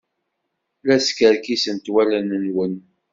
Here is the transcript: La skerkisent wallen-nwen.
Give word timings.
La 0.87 0.95
skerkisent 1.05 1.85
wallen-nwen. 1.93 2.75